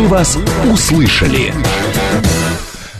[0.00, 1.52] «Мы вас услышали».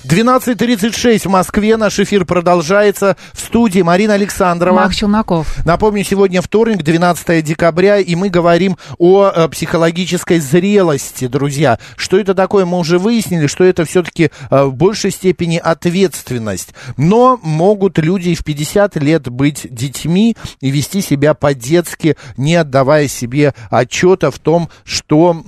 [0.05, 1.79] 12.36 в Москве.
[1.79, 3.17] Наш эфир продолжается.
[3.33, 4.75] В студии Марина Александрова.
[4.75, 5.65] Мах Челноков.
[5.65, 11.79] Напомню, сегодня вторник, 12 декабря, и мы говорим о э, психологической зрелости, друзья.
[11.97, 16.75] Что это такое, мы уже выяснили, что это все-таки э, в большей степени ответственность.
[16.99, 23.55] Но могут люди в 50 лет быть детьми и вести себя по-детски, не отдавая себе
[23.71, 25.45] отчета в том, что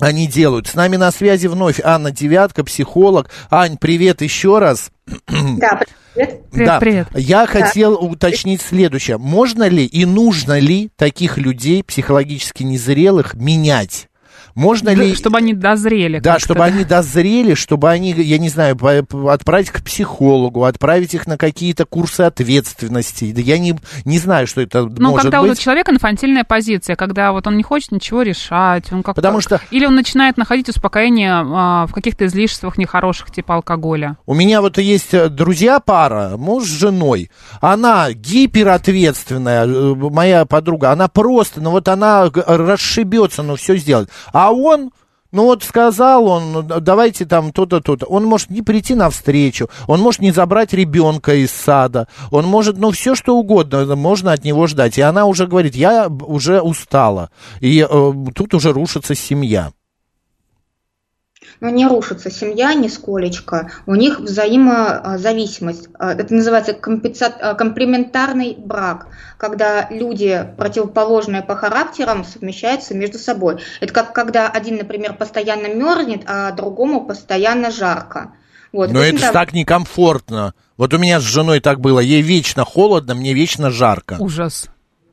[0.00, 0.66] они делают.
[0.66, 3.30] С нами на связи вновь Анна Девятка, психолог.
[3.50, 4.90] Ань, привет еще раз.
[5.28, 5.80] Да,
[6.14, 6.40] привет.
[6.50, 6.78] Привет, да.
[6.78, 7.08] привет.
[7.14, 9.18] Я хотел уточнить следующее.
[9.18, 14.08] Можно ли и нужно ли таких людей, психологически незрелых, менять?
[14.54, 15.14] Можно ли...
[15.14, 16.18] Чтобы они дозрели.
[16.20, 18.78] Да, чтобы они дозрели, чтобы они, я не знаю,
[19.28, 23.32] отправить к психологу, отправить их на какие-то курсы ответственности.
[23.32, 25.52] Да Я не, не знаю, что это Ну, может когда быть.
[25.52, 29.60] у человека инфантильная позиция, когда вот он не хочет ничего решать, он как Потому что-
[29.70, 34.16] Или он начинает находить успокоение а, в каких-то излишествах нехороших, типа алкоголя.
[34.26, 37.30] У меня вот есть э, друзья пара, муж с женой.
[37.60, 40.90] Она гиперответственная, э, моя подруга.
[40.92, 44.10] Она просто, ну вот она расшибется, ну все сделает.
[44.32, 44.90] А он,
[45.32, 48.06] ну вот сказал он, ну, да- давайте там то-то, то-то.
[48.06, 52.90] Он может не прийти навстречу, он может не забрать ребенка из сада, он может, ну
[52.90, 54.98] все что угодно можно от него ждать.
[54.98, 57.30] И она уже говорит, я уже устала.
[57.60, 59.72] И э, тут уже рушится семья.
[61.64, 63.70] Но не рушится семья нисколечко.
[63.86, 65.88] У них взаимозависимость.
[65.98, 69.06] А, Это называется компенса- а, комплементарный брак,
[69.38, 73.62] когда люди, противоположные по характерам, совмещаются между собой.
[73.80, 78.32] Это как когда один, например, постоянно мерзнет, а другому постоянно жарко.
[78.70, 78.90] Вот.
[78.90, 80.52] Но это же так некомфортно.
[80.76, 82.00] Вот у меня с женой так было.
[82.00, 84.18] Ей вечно холодно, мне вечно жарко.
[84.20, 84.68] Ужас.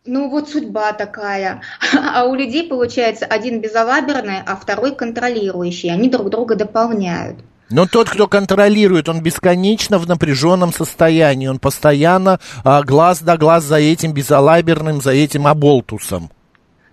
[0.05, 1.61] Ну вот судьба такая.
[1.93, 5.91] А у людей получается один безалаберный, а второй контролирующий.
[5.91, 7.37] Они друг друга дополняют.
[7.69, 11.47] Но тот, кто контролирует, он бесконечно в напряженном состоянии.
[11.47, 16.31] Он постоянно а, глаз да глаз за этим безалаберным, за этим оболтусом.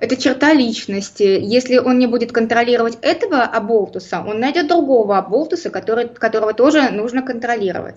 [0.00, 1.22] Это черта личности.
[1.22, 7.22] Если он не будет контролировать этого оболтуса, он найдет другого оболтуса, который, которого тоже нужно
[7.22, 7.96] контролировать.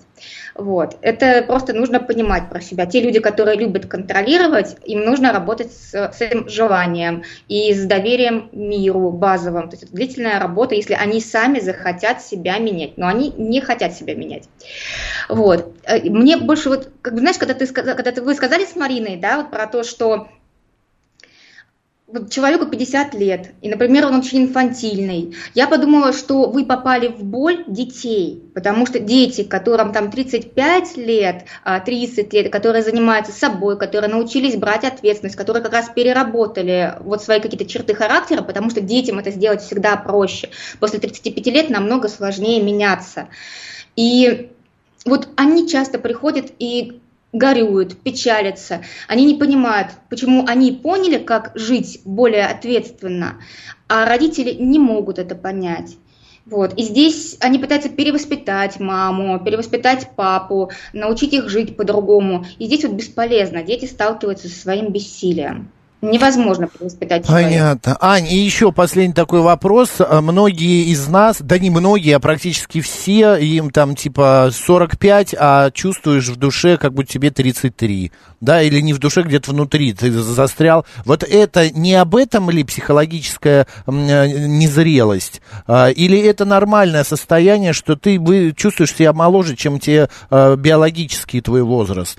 [0.56, 0.96] Вот.
[1.00, 2.86] Это просто нужно понимать про себя.
[2.86, 8.48] Те люди, которые любят контролировать, им нужно работать с, с этим желанием и с доверием
[8.52, 9.68] миру базовым.
[9.68, 12.98] То есть это длительная работа, если они сами захотят себя менять.
[12.98, 14.48] Но они не хотят себя менять.
[15.28, 15.72] Вот.
[15.84, 19.16] Э, Мне больше вот, как бы, знаешь, когда, ты, когда ты, вы сказали с Мариной,
[19.16, 20.26] да, вот про то, что
[22.30, 27.64] человеку 50 лет, и, например, он очень инфантильный, я подумала, что вы попали в боль
[27.66, 34.10] детей, потому что дети, которым там 35 лет, а, 30 лет, которые занимаются собой, которые
[34.10, 39.18] научились брать ответственность, которые как раз переработали вот свои какие-то черты характера, потому что детям
[39.18, 40.50] это сделать всегда проще.
[40.80, 43.28] После 35 лет намного сложнее меняться.
[43.96, 44.50] И
[45.04, 47.01] вот они часто приходят и
[47.32, 48.82] горюют, печалятся.
[49.08, 53.40] Они не понимают, почему они поняли, как жить более ответственно,
[53.88, 55.96] а родители не могут это понять.
[56.44, 56.74] Вот.
[56.74, 62.44] И здесь они пытаются перевоспитать маму, перевоспитать папу, научить их жить по-другому.
[62.58, 63.62] И здесь вот бесполезно.
[63.62, 65.70] Дети сталкиваются со своим бессилием.
[66.02, 67.48] Невозможно перевоспитать человека.
[67.48, 67.96] Понятно.
[68.00, 70.00] Ань, и еще последний такой вопрос.
[70.00, 75.70] А Многие из нас, да не многие, а практически все, им там типа 45, а
[75.70, 78.10] чувствуешь в душе, как будто тебе 33.
[78.40, 80.84] Да, или не в душе, где-то внутри ты застрял.
[81.04, 85.40] Вот это не об этом ли психологическая э, незрелость?
[85.68, 88.18] А, Или это нормальное состояние, что ты
[88.56, 92.18] чувствуешь себя моложе, чем те э, биологический твой возраст?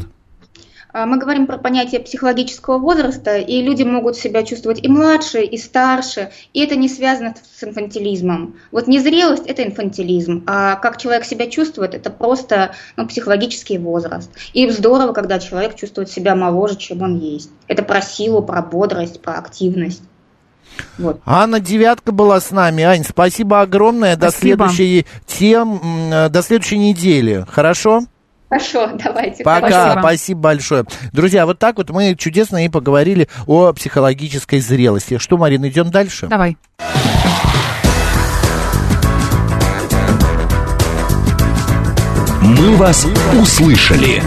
[0.93, 5.57] А, Мы говорим про понятие психологического возраста, и люди могут себя чувствовать и младше, и
[5.57, 8.57] старше, и это не связано с инфантилизмом.
[8.71, 14.29] Вот незрелость– это инфантилизм, а как человек себя чувствует– это просто ну, психологический возраст.
[14.53, 17.49] И здорово, когда человек чувствует себя моложе, чем он есть.
[17.67, 20.03] Это про силу, про бодрость, про активность.
[20.99, 21.21] Вот.
[21.25, 22.83] Анна Девятка была с нами.
[22.83, 24.15] Ань, спасибо огромное.
[24.15, 24.67] Спасибо.
[24.67, 25.79] До следующей тем,
[26.11, 27.45] э, до следующей недели.
[27.49, 28.03] Хорошо?
[28.53, 29.43] Хорошо, давайте.
[29.43, 29.99] Пока, Спасибо.
[29.99, 30.39] спасибо.
[30.39, 30.85] большое.
[31.11, 35.17] Друзья, вот так вот мы чудесно и поговорили о психологической зрелости.
[35.17, 36.27] Что, Марина, идем дальше?
[36.27, 36.55] Давай.
[42.41, 43.07] «Мы вас
[43.41, 44.21] услышали».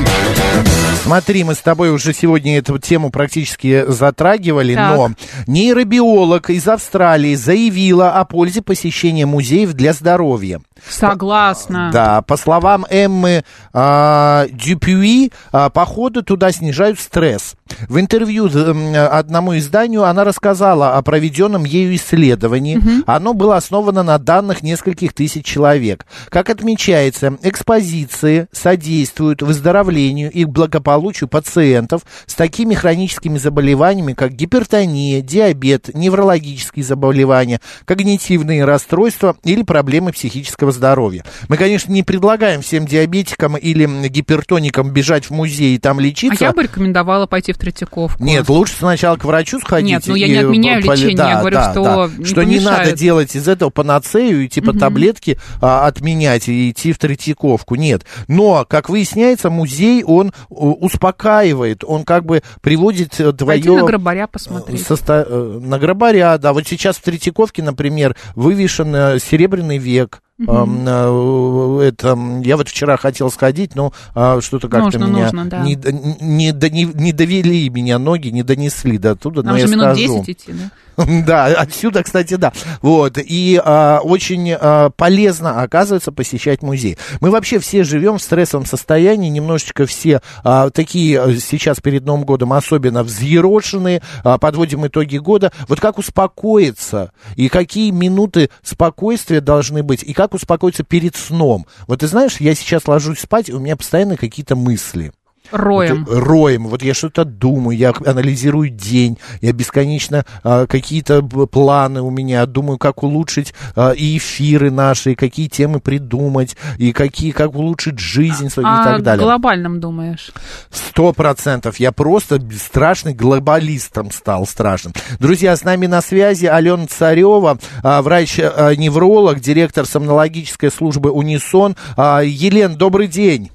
[1.06, 4.96] Смотри, мы с тобой уже сегодня эту тему практически затрагивали, Так.
[4.96, 5.11] но
[5.46, 10.61] нейробиолог из Австралии заявила о пользе посещения музеев для здоровья.
[10.88, 11.90] Согласна.
[11.93, 17.55] Да, по словам Эммы а, Дюпюи, а, походы туда снижают стресс.
[17.88, 22.81] В интервью м, одному изданию она рассказала о проведенном ею исследовании.
[23.06, 26.06] Оно было основано на данных нескольких тысяч человек.
[26.28, 35.90] Как отмечается, экспозиции содействуют выздоровлению и благополучию пациентов с такими хроническими заболеваниями, как гипертония, диабет,
[35.94, 41.25] неврологические заболевания, когнитивные расстройства или проблемы психического здоровья.
[41.49, 46.45] Мы, конечно, не предлагаем всем диабетикам или гипертоникам бежать в музей и там А лечиться.
[46.45, 48.23] я бы рекомендовала пойти в Третьяковку.
[48.23, 49.89] Нет, лучше сначала к врачу сходить.
[49.91, 52.77] Нет, ну я и, не отменяю поли- лечение, я говорю, что не что не надо
[52.77, 52.99] помешает.
[52.99, 57.75] делать из этого панацею и типа таблетки а, отменять и идти в Третьяковку.
[57.77, 58.05] Нет.
[58.29, 63.81] Но, как выясняется, музей, он у, успокаивает, он как бы приводит э, Пойти твое...
[63.83, 64.81] на гробаря посмотреть.
[64.81, 66.53] Состо- э, На гробаря, да.
[66.53, 70.21] Вот сейчас в Третьяковке, например, вывешен э, Серебряный век.
[70.38, 75.61] Э, Это, я вот вчера хотел сходить, но а, что-то как-то Нужно, меня нужно, да.
[75.61, 75.75] не,
[76.21, 79.97] не, не- не довели меня ноги, не донесли до туда, Нам но же я минут
[79.97, 80.25] скажу.
[80.25, 80.71] 10 идти, да?
[81.27, 82.53] Да, отсюда, кстати, да.
[82.81, 83.19] Вот.
[83.19, 86.97] И а, очень а, полезно, оказывается, посещать музей.
[87.21, 92.25] Мы вообще все живем в стрессовом состоянии, немножечко все а, такие а, сейчас перед Новым
[92.25, 95.53] годом особенно взъерошенные, а, подводим итоги года.
[95.69, 101.67] Вот как успокоиться и какие минуты спокойствия должны быть, и как успокоиться перед сном.
[101.87, 105.12] Вот ты знаешь, я сейчас ложусь спать, и у меня постоянно какие-то мысли.
[105.51, 106.05] Роем.
[106.05, 106.67] Вот, э, роем.
[106.69, 112.79] Вот я что-то думаю, я анализирую день, я бесконечно а, какие-то планы у меня, думаю,
[112.79, 118.49] как улучшить а, и эфиры наши, и какие темы придумать, и какие, как улучшить жизнь
[118.49, 119.25] свою и а так далее.
[119.25, 120.33] глобальном думаешь?
[120.71, 121.79] Сто процентов.
[121.81, 124.95] Я просто страшный глобалистом стал, страшным.
[125.19, 131.77] Друзья, с нами на связи Алена Царева, а, врач-невролог, директор сомнологической службы «Унисон».
[131.97, 133.51] А, Елен, добрый день.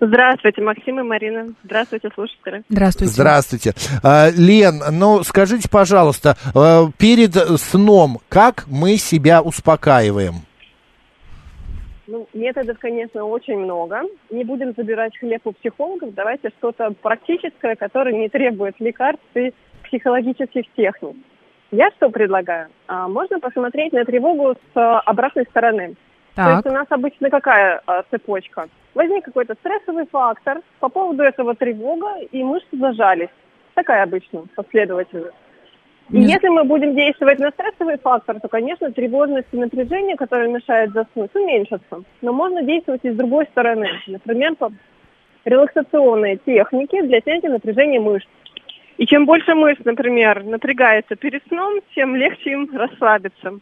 [0.00, 1.54] Здравствуйте, Максим и Марина.
[1.64, 2.62] Здравствуйте, слушатели.
[2.68, 3.12] Здравствуйте.
[3.12, 3.72] Здравствуйте.
[4.04, 10.34] А, Лен, ну скажите, пожалуйста, э, перед сном как мы себя успокаиваем?
[12.06, 14.02] Ну, методов, конечно, очень много.
[14.30, 16.14] Не будем забирать хлеб у психологов.
[16.14, 19.52] Давайте что-то практическое, которое не требует лекарств и
[19.84, 21.16] психологических техник.
[21.70, 22.68] Я что предлагаю?
[22.86, 25.96] А, можно посмотреть на тревогу с а, обратной стороны.
[26.34, 28.68] То Так, есть у нас обычно какая а, цепочка?
[28.98, 33.28] Возник какой-то стрессовый фактор, по поводу этого тревога, и мышцы зажались.
[33.74, 35.36] Такая обычно последовательность.
[36.10, 40.90] И если мы будем действовать на стрессовый фактор, то, конечно, тревожность и напряжение, которое мешает
[40.90, 42.02] заснуть, уменьшатся.
[42.22, 43.88] Но можно действовать и с другой стороны.
[44.08, 44.72] Например, по
[45.44, 48.26] релаксационные техники для снятия напряжения мышц.
[48.96, 53.60] И чем больше мышц, например, напрягается перед сном, тем легче им расслабиться.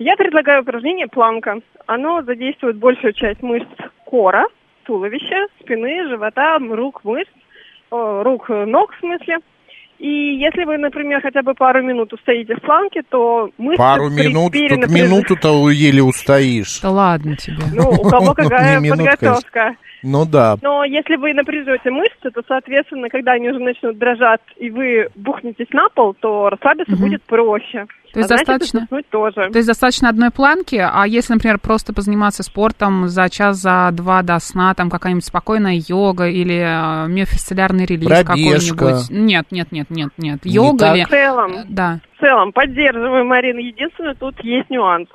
[0.00, 1.60] Я предлагаю упражнение планка.
[1.86, 3.68] Оно задействует большую часть мышц
[4.06, 4.46] кора,
[4.84, 7.30] туловища, спины, живота, рук, мышц,
[7.90, 9.38] о, рук, э, ног в смысле.
[9.98, 14.26] И если вы, например, хотя бы пару минут устоите в планке, то мышцы Пару при
[14.26, 16.80] минут, тут минуту-то еле устоишь.
[16.80, 17.62] да ладно тебе.
[17.72, 19.76] Ну, у кого какая Не минут, подготовка.
[20.02, 20.56] Ну да.
[20.62, 25.68] Но если вы напряжете мышцы, то, соответственно, когда они уже начнут дрожать, и вы бухнетесь
[25.72, 27.02] на пол, то расслабиться Мгм.
[27.02, 27.86] будет проще.
[28.12, 29.50] То есть а значит, достаточно- заснуть тоже.
[29.50, 34.22] То есть достаточно одной планки, а если, например, просто позаниматься спортом за час, за два
[34.22, 38.76] до сна, там какая-нибудь спокойная йога или э, миофасциалярный релиз Пробежка.
[38.76, 39.10] какой-нибудь.
[39.10, 40.44] Нет, нет, нет, нет, нет.
[40.44, 40.96] Не Йога так?
[40.96, 41.04] или...
[41.04, 42.00] В целом, Да.
[42.16, 43.58] в целом, поддерживаю, Марина.
[43.60, 45.08] Единственное, тут есть нюанс.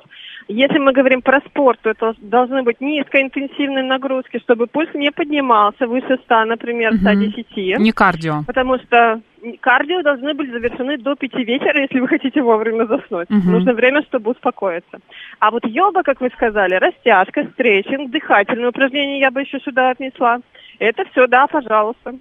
[0.48, 5.86] Если мы говорим про спорт, то это должны быть низкоинтенсивные нагрузки, чтобы пульс не поднимался
[5.86, 7.00] выше 100, например, Мгм.
[7.00, 7.78] 110.
[7.78, 8.44] Не кардио.
[8.46, 9.20] Потому что
[9.60, 13.28] кардио должны быть завершены до 5 вечера, если вы хотите вовремя заснуть.
[13.28, 13.52] Мгм.
[13.52, 15.00] Нужно время, чтобы успокоиться.
[15.38, 20.38] А вот йога, как вы сказали, растяжка, стретчинг, дыхательные упражнения я бы еще сюда отнесла.
[20.78, 22.14] Это все, да, пожалуйста.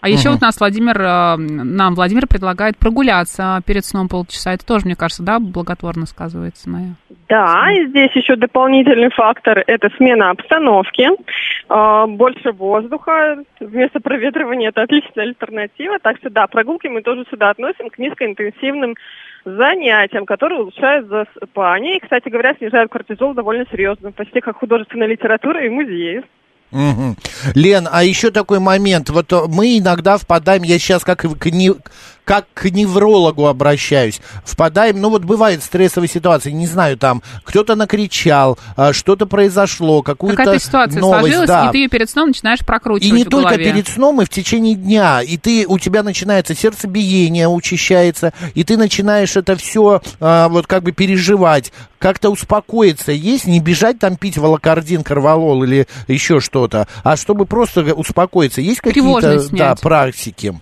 [0.00, 0.32] А еще Мгм.
[0.34, 4.52] вот нас Владимир, э, нам Владимир предлагает прогуляться перед сном полчаса.
[4.52, 6.94] Это тоже, мне кажется, да, благотворно сказывается на...
[7.28, 11.08] Да, и здесь еще дополнительный фактор– это смена обстановки,
[11.68, 15.98] э, больше воздуха, вместо проветривания– это отличная альтернатива.
[16.00, 18.94] Так что да, прогулки мы тоже сюда относим к низкоинтенсивным
[19.44, 25.64] занятиям, которые улучшают засыпание и, кстати говоря, снижают кортизол довольно серьезно, почти как художественная литература
[25.64, 26.22] и музеи.
[26.70, 27.16] Мгм.
[27.54, 29.08] Лен, а еще такой момент.
[29.10, 31.74] Вот мы иногда впадаем, я сейчас как к, не-
[32.28, 34.20] как к неврологу обращаюсь.
[34.44, 40.36] Впадаем, ну вот бывает стрессовые ситуации, не знаю, там кто-то накричал, а, что-то произошло, какую-то
[40.36, 41.68] Какая-то ситуация новость, сложилась, да.
[41.68, 43.64] и ты ее перед сном начинаешь прокручивать И не только голове.
[43.64, 45.22] перед сном, и в течение дня.
[45.22, 50.92] И ты, у тебя начинается сердцебиение, учащается, и ты начинаешь это все вот как бы
[50.92, 53.10] переживать, как-то успокоиться.
[53.10, 58.60] Есть не бежать там пить волокордин, корвалол или еще что-то, а чтобы просто успокоиться.
[58.60, 60.60] Есть какие-то да, практики?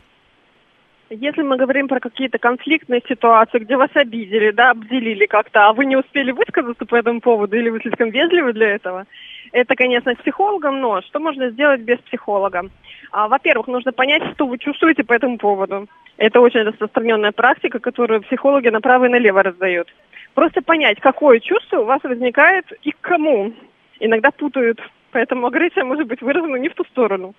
[1.08, 5.84] Если мы говорим про какие-то конфликтные ситуации, где вас обидели, да, обделили как-то, а вы
[5.86, 9.06] не успели высказаться по этому поводу, или вы слишком вежливы для этого,
[9.52, 12.68] это, конечно, с психологом, но что можно сделать без психолога?
[13.12, 15.86] А, во-первых, нужно понять, что вы чувствуете по этому поводу.
[16.16, 19.94] Это очень распространенная практика, которую психологи направо и налево раздают.
[20.34, 23.52] Просто понять, какое чувство у вас возникает и к кому.
[24.00, 24.80] Иногда путают,
[25.12, 27.36] поэтому агрессия может быть выражена не в ту сторону.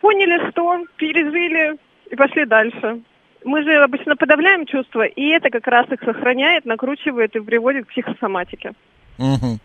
[0.00, 1.78] Поняли, что, пережили
[2.12, 3.00] и пошли дальше.
[3.44, 7.88] Мы же обычно подавляем чувства, и это как раз их сохраняет, накручивает и приводит к
[7.88, 8.72] психосоматике.
[9.18, 9.58] Мгм.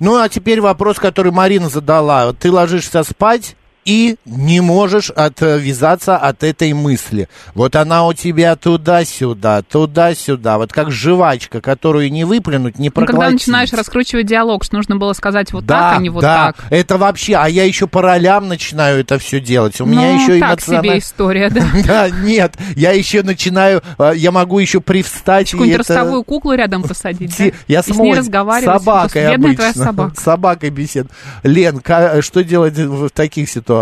[0.00, 2.32] Ну, а теперь вопрос, который Марина задала.
[2.32, 3.56] Ты ложишься спать
[3.88, 7.26] и не можешь отвязаться от этой мысли.
[7.54, 10.58] Вот она у тебя туда-сюда, туда-сюда.
[10.58, 13.46] Вот как жвачка, которую не выплюнуть, не Ну, когда проглотить.
[13.46, 16.66] начинаешь раскручивать диалог, что нужно было сказать вот да, так, а не вот да, так.
[16.68, 19.80] это вообще, а я еще по ролям начинаю это все делать.
[19.80, 21.62] У меня ну, еще так эмоциональ- себе история, да.
[21.86, 25.50] Да, нет, я еще начинаю, э, я могу еще привстать.
[25.50, 27.44] Какую-нибудь это- ростовую куклу рядом посадить, да?
[27.66, 28.82] Я с ней разговаривать.
[28.82, 29.72] собакой обычно.
[29.72, 30.20] собака.
[30.20, 31.06] С собакой бесед.
[31.42, 31.80] Лен,
[32.20, 33.77] что делать в таких ситуациях?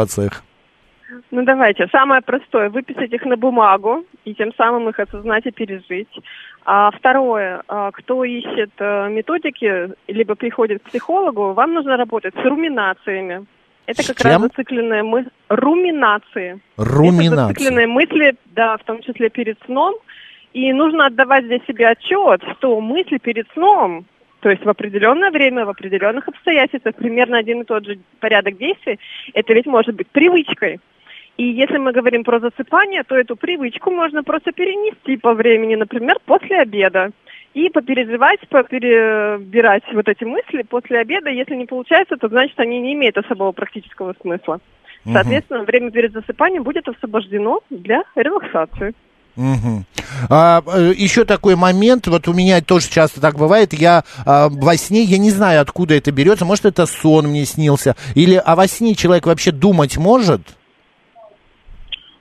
[1.31, 6.09] Ну давайте, самое простое, выписать их на бумагу и тем самым их осознать и пережить.
[6.65, 12.45] А второе, а, кто ищет э, методики, либо приходит к психологу, вам нужно работать с
[12.45, 13.47] руминациями.
[13.87, 15.27] Это как раз зацикленные мы...
[15.49, 16.61] руминации.
[16.77, 17.47] Это Руминация.
[17.47, 19.95] зацикленные мысли, да, в том числе перед сном.
[20.53, 24.07] И нужно отдавать здесь себе отчет, что мысли перед сном,
[24.47, 29.01] то есть в определенное время, в определенных обстоятельствах, примерно один и тот же порядок действий,
[29.35, 30.79] это ведь может быть привычкой.
[31.37, 36.19] И если мы говорим про засыпание, то эту привычку можно просто перенести по времени, например,
[36.25, 37.11] после обеда.
[37.55, 41.29] И попереживать, поперебирать вот эти мысли после обеда.
[41.29, 44.61] Если не получается, то значит они не имеют особого практического смысла.
[45.13, 48.95] Соответственно, время перед засыпанием будет освобождено для релаксации.
[49.37, 49.85] Мгм.
[50.31, 54.77] А, э, еще такой момент, вот у меня тоже часто так бывает, я а, во
[54.77, 58.67] сне, я не знаю, откуда это берется, может, это сон мне снился, или, а во
[58.67, 60.41] сне человек вообще думать может?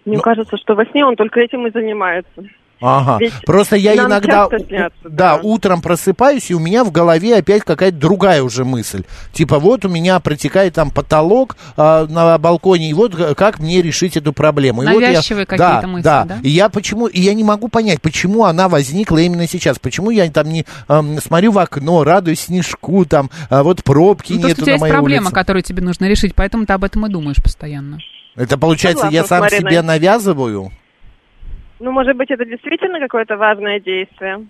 [0.04, 2.44] Мне Ну- кажется, что во сне он только этим и занимается.
[2.82, 3.18] Ага.
[3.20, 5.40] Ведь Просто я иногда, часто снятся, да, да.
[5.42, 9.04] утром просыпаюсь, и у меня в голове опять какая-то другая уже мысль.
[9.32, 14.18] Типа, вот у меня протекает там потолок а, на балконе, и вот как мне решить
[14.18, 14.84] эту проблему.
[14.84, 16.26] И вот я- Навязчивые какие-то да, мысли, да.
[16.26, 16.38] да?
[16.44, 19.80] И я почему, и я не могу понять, почему она возникла именно сейчас.
[19.80, 24.40] Почему я там не ам, смотрю в окно, радуюсь снежку, там, а вот пробки Ну,
[24.48, 25.34] нету что у тебя на есть моей проблема, улице.
[25.36, 28.00] которую тебе нужно решить, поэтому ты об этом и думаешь постоянно.
[28.36, 30.72] Это получается, я Согласна с сам себе навязываю?
[31.80, 34.46] Ну, может быть, это действительно какое-то важное действие.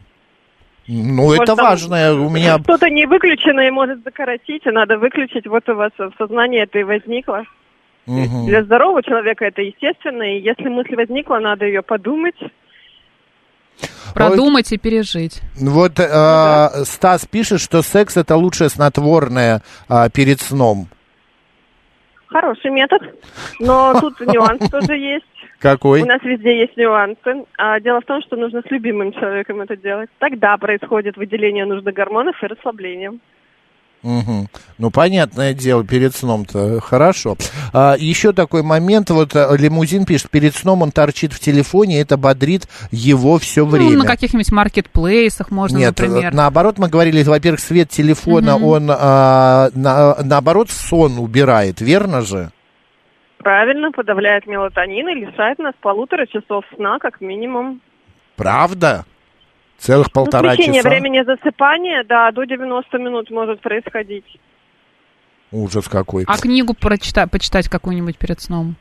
[0.88, 2.14] Ну, Может, это там важное.
[2.14, 5.48] У меня Что-то не выключено и может закоротить, и надо выключить.
[5.48, 7.44] Вот у вас в сознании это и возникло.
[8.06, 8.46] Мгм.
[8.46, 12.36] Для здорового человека это естественно, и если мысль возникла, надо ее подумать.
[14.14, 15.42] Продумать и пережить.
[15.60, 20.88] Вот э, Стас пишет, что секс это лучшее снотворное а, перед сном.
[22.28, 23.02] Хороший метод,
[23.60, 25.26] но тут нюанс тоже есть.
[25.66, 26.04] Какой?
[26.04, 27.46] У нас везде есть нюансы.
[27.58, 30.10] А дело в том, что нужно с любимым человеком это делать.
[30.20, 33.14] Тогда происходит выделение нужных гормонов и расслабление.
[34.04, 34.48] Мгм.
[34.78, 37.36] Ну, понятное дело, перед сном-то хорошо.
[37.74, 42.16] А, еще такой момент, вот э, лимузин пишет, перед сном он торчит в телефоне, это
[42.16, 43.90] бодрит его все время.
[43.94, 46.32] Ну, на каких-нибудь маркетплейсах можно, Нет, например.
[46.36, 48.64] наоборот, мы говорили, во-первых, свет телефона, Мгм.
[48.66, 52.52] он а, на- наоборот сон убирает, верно же?
[53.46, 57.80] Правильно, подавляет мелатонин и лишает нас полутора часов сна, как минимум.
[58.36, 59.06] Правда?
[59.78, 60.90] Целых полтора ну, часа?
[60.90, 64.26] времени засыпания, да, до 90 минут может происходить.
[65.52, 66.24] Ужас какой.
[66.26, 68.78] А книгу прочита- почитать какую-нибудь перед сном?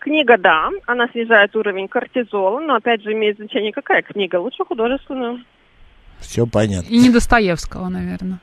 [0.00, 4.36] Книга, да, она снижает уровень кортизола, но опять же имеет значение, какая книга.
[4.36, 5.42] Лучше художественную.
[6.20, 6.90] Все понятно.
[6.90, 8.38] И не Достоевского, наверное.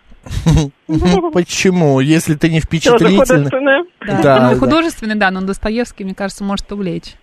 [1.34, 2.00] Почему?
[2.00, 3.86] Если ты не впечатлительный.
[4.18, 7.16] Да, Да, ну, художественный, да, но Достоевский, мне кажется, может увлечь.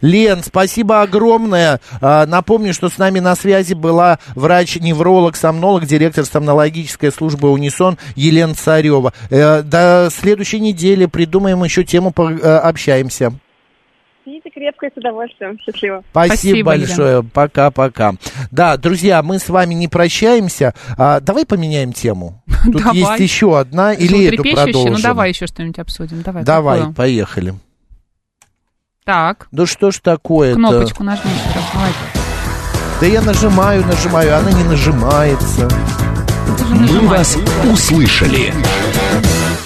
[0.00, 1.80] Лен, спасибо огромное.
[2.00, 8.54] А, Напомню, что с нами на связи была врач-невролог, сомнолог, директор сомнологической службы «Унисон» Елена
[8.54, 9.12] Царева.
[9.30, 13.32] Э, До следующей недели придумаем еще тему, пообщаемся.
[14.24, 15.58] Спите крепко и с удовольствием.
[15.58, 16.02] Счастливо.
[16.10, 17.22] Спасибо, Спасибо, большое.
[17.22, 18.14] Пока-пока.
[18.50, 20.72] Да, друзья, мы с вами не прощаемся.
[20.96, 22.42] А, давай поменяем тему.
[22.64, 22.96] Тут Давай.
[22.96, 24.64] есть еще одна, или эту Животрепещущее?
[24.64, 24.92] продолжим?
[24.94, 26.22] Ну, давай еще что-нибудь обсудим.
[26.22, 26.42] Давай.
[26.42, 26.94] Давай, какую?
[26.94, 27.54] поехали.
[29.04, 30.56] Так, Да что ж такое-то?
[30.58, 31.30] кнопочку нажми.
[31.54, 31.92] Давай.
[33.00, 35.68] Да я нажимаю, нажимаю, она не нажимается.
[36.70, 37.36] Мы вас
[37.70, 38.54] услышали.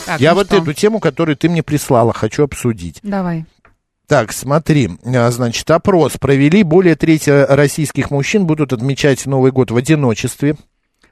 [0.07, 0.57] Так, я ну вот что?
[0.57, 2.99] эту тему, которую ты мне прислала, хочу обсудить.
[3.05, 3.45] Давай.
[4.09, 6.62] Так, смотри, а, значит, опрос провели.
[6.62, 10.57] Более трети российских мужчин будут отмечать Новый год в одиночестве.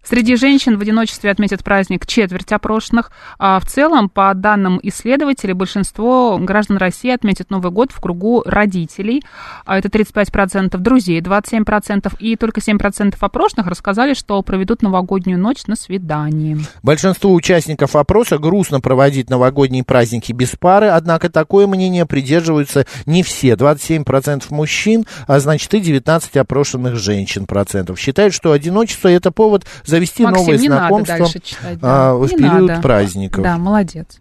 [0.09, 3.11] Среди женщин в одиночестве отметят праздник четверть опрошенных.
[3.41, 9.25] А в целом, по данным исследователей, большинство граждан России отметят Новый год в кругу родителей.
[9.65, 12.13] А это 35% друзей, 27%.
[12.21, 16.59] И только 7% опрошенных рассказали, что проведут новогоднюю ночь на свидании.
[16.85, 23.55] Большинству участников опроса грустно проводить новогодние праздники без пары, однако такое мнение придерживаются не все.
[23.55, 27.99] 27% мужчин, а значит и 19 опрошенных женщин процентов.
[27.99, 31.05] Считают, что одиночество это повод завести Максим, новое не надо
[31.41, 31.79] читать.
[31.83, 32.15] а, да.
[32.15, 32.83] в Не период надо.
[32.83, 33.43] праздников.
[33.43, 34.19] Да, молодец.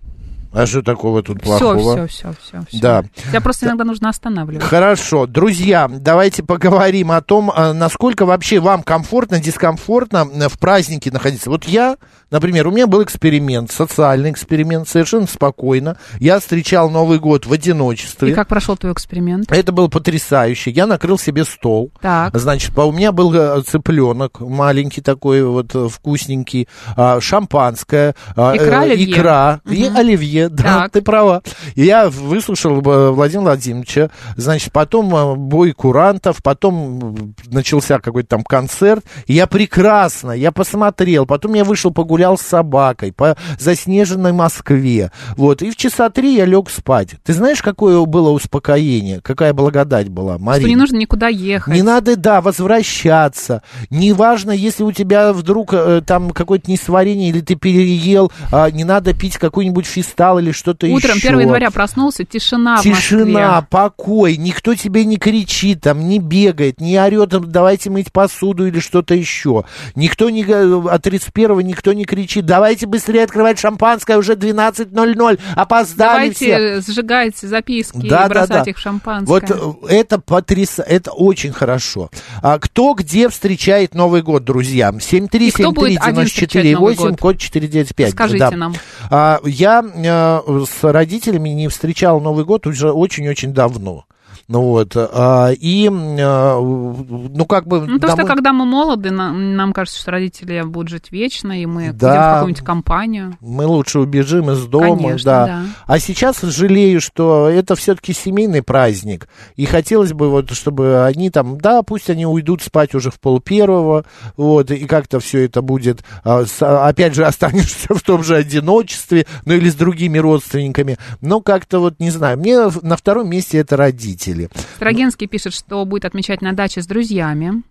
[0.54, 2.08] А что такого тут Все, плохого?
[2.08, 2.80] все, все, все.
[2.80, 3.04] Да.
[3.30, 4.64] Тебя просто иногда нужно останавливать.
[4.64, 11.12] Хорошо, друзья, давайте поговорим о том, а, насколько вообще вам комфортно, дискомфортно э, в празднике
[11.12, 11.50] находиться.
[11.50, 11.98] Вот я,
[12.36, 15.98] например, у меня был эксперимент, социальный эксперимент, совершенно спокойно.
[16.20, 18.32] Я встречал Новый год в одиночестве.
[18.32, 19.50] И как прошел твой эксперимент?
[19.52, 20.72] Это было потрясающе.
[20.72, 21.92] Я накрыл себе стол.
[22.02, 22.38] Так.
[22.38, 28.82] Значит, у меня был э, цыпленок маленький такой вот э, вкусненький, а, шампанское, а, Икра,
[28.82, 29.12] э, оливье.
[29.12, 29.98] икра и Мгм.
[29.98, 30.50] оливье.
[30.56, 30.92] Да, Так.
[30.92, 31.42] ты права.
[31.76, 34.10] И я выслушал Владимира Владимировича.
[34.36, 39.04] Значит, потом бой курантов, потом начался какой-то там концерт.
[39.28, 41.26] И я прекрасно, я посмотрел.
[41.26, 41.92] Потом я вышел,
[42.26, 45.12] погулял с собакой по заснеженной Москве.
[45.38, 45.62] Вот.
[45.62, 47.16] И в часа три я лег спать.
[47.24, 49.22] Ты знаешь, какое было успокоение?
[49.22, 50.62] Какая благодать была, Марина?
[50.62, 51.74] Что не нужно никуда ехать.
[51.74, 53.62] Не надо, да, возвращаться.
[53.90, 59.14] Неважно, если у тебя вдруг э, там какое-то несварение или ты переел, а, не надо
[59.14, 61.30] пить какой-нибудь фистал или что-то Утром еще.
[61.30, 67.30] 1 января проснулся, тишина, Тишина, покой, никто тебе не кричит, там, не бегает, не орет,
[67.30, 69.66] давайте мыть посуду или что-то еще.
[69.96, 76.56] Никто не, от 31 никто не кричит, давайте быстрее открывать шампанское, уже 12.00, опоздали все.
[76.58, 78.72] Давайте сжигать записки Да, и да, бросать да.
[78.72, 79.26] их в шампанское.
[79.26, 82.10] Вот э, это потрясающе, это очень хорошо.
[82.42, 84.94] А кто где встречает Новый год, друзья?
[85.12, 87.20] И кто будет один встречать Новый 7373948, год?
[87.20, 88.12] код 495.
[88.12, 88.52] Скажите Да.
[88.52, 88.74] нам.
[89.10, 94.06] А, я э, с родителями не встречал Новый год уже очень-очень давно.
[94.48, 97.82] Ну вот, а, и, э, ну как бы...
[97.82, 101.60] Ну, то, что домой- когда мы молоды, нам, нам кажется, что родители будут жить вечно,
[101.60, 102.10] и мы Да.
[102.12, 103.38] идем в какую-нибудь компанию.
[103.42, 105.46] Мы лучше убежим из дома, Конечно, да.
[105.48, 105.64] да.
[105.88, 109.28] А сейчас жалею, что это все-таки семейный праздник.
[109.56, 113.40] И хотелось бы, вот, чтобы они там, да, пусть они уйдут спать уже в пол
[113.40, 114.06] первого,
[114.38, 119.26] вот, и как-то все это будет, а, а, опять же, останешься в том же одиночестве,
[119.46, 120.98] ну или с другими родственниками.
[121.22, 124.35] Но как-то вот, не знаю, мне на втором месте это родители.
[124.76, 127.64] Строгинский пишет, что будет отмечать на даче с друзьями.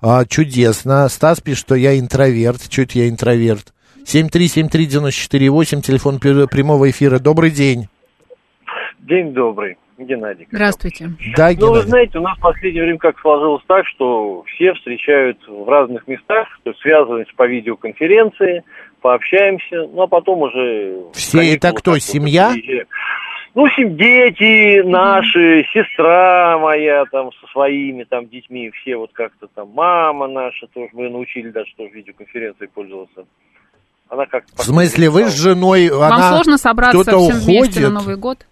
[0.00, 1.08] А, чудесно.
[1.08, 2.68] Стас пишет, что я интроверт.
[2.68, 3.72] Чуть я интроверт.
[4.04, 7.18] 7373948, телефон пр- прямого эфира.
[7.18, 7.88] Добрый день.
[9.00, 10.46] День добрый, Геннадий.
[10.50, 11.10] Здравствуйте.
[11.36, 11.88] Да, Ну, вы Геннадий.
[11.88, 16.46] знаете, у нас в последнее время как сложилось так, что все встречают в разных местах,
[16.64, 18.62] то есть связываемся по видеоконференции,
[19.00, 21.02] пообщаемся, ну, а потом уже...
[21.14, 22.50] Все это кто, семья?
[22.52, 22.86] приезжаем.
[23.56, 30.28] Ну, дети наши, сестра моя там со своими там детьми, все вот как-то там, мама
[30.28, 33.24] наша тоже, мы научили даже тоже видеоконференцией пользоваться.
[34.10, 36.32] Она как В смысле, вы с женой, Вам она...
[36.32, 37.92] сложно собраться кто-то всем вместе на уходит?
[37.94, 38.46] Новый год?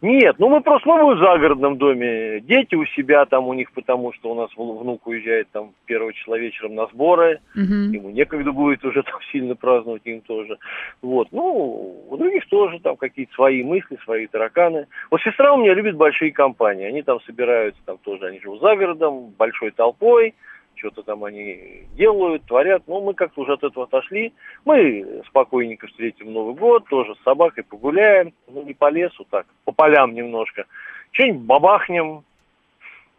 [0.00, 2.40] Нет, ну мы просто мы в загородном доме.
[2.40, 6.12] Дети у себя там у них, потому что у нас вну- внук уезжает там первого
[6.12, 7.40] числа вечером на сборы.
[7.56, 7.90] Мгм.
[7.90, 10.56] Ему некогда будет уже там сильно праздновать им тоже.
[11.02, 11.28] Вот.
[11.32, 14.86] Ну, у других тоже там какие-то свои мысли, свои тараканы.
[15.10, 16.86] Вот сестра у меня любит большие компании.
[16.86, 20.34] Они там собираются, там тоже, они живут за городом, большой толпой.
[20.78, 22.84] Что-то там они делают, творят.
[22.86, 24.32] Но мы как-то уже от этого отошли.
[24.64, 28.32] Мы спокойненько встретим Новый год, тоже с собакой погуляем.
[28.46, 30.66] Ну, не по лесу, так, по полям немножко.
[31.10, 32.22] Что-нибудь бабахнем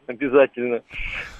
[0.08, 0.82] обязательно.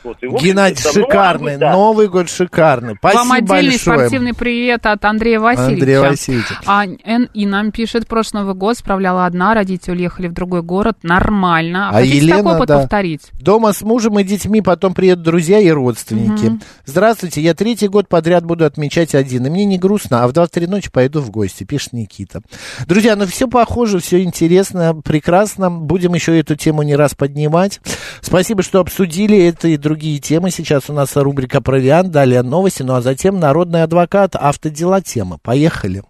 [0.04, 1.72] Вот, и, в общем-то, Геннадий, ну, шикарный, да.
[1.72, 2.96] Новый год шикарный.
[2.96, 3.98] Спасибо Вам отдельный большое.
[3.98, 5.74] спортивный привет от Андрея Васильевича.
[5.74, 6.48] Андрей Васильевич.
[6.66, 11.90] А НИ нам пишет, прошлый Новый год справляла одна, родители уехали в другой город, нормально.
[11.90, 12.80] А Хотите Елена, такой опыт да.
[12.80, 13.22] повторить?
[13.34, 16.60] Дома с мужем и детьми, потом приедут друзья и родственники.
[16.86, 19.46] Здравствуйте, я третий год подряд буду отмечать один.
[19.48, 22.42] И мне не грустно, а в 2-3 ночи пойду в гости, пишет Никита.
[22.88, 25.70] Друзья, ну все похоже, все интересно, прекрасно.
[25.70, 27.82] Будем еще эту тему не раз поднимать.
[28.22, 30.52] Спасибо, что обсудили это и другие темы.
[30.52, 35.40] Сейчас у нас рубрика «Провиант», далее новости, ну а затем «Народный адвокат», автодела тема.
[35.40, 36.04] Поехали.